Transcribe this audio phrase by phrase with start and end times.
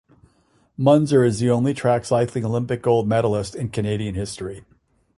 [0.79, 4.65] Muenzer is the only track cycling Olympic gold medalist in Canadian history.